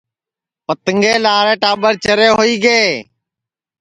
پتنگیں 0.65 1.17
لارے 1.23 1.53
ٹاٻر 1.63 1.93
چرے 2.03 2.27
ہوئی 2.37 2.55
گے 2.63 2.81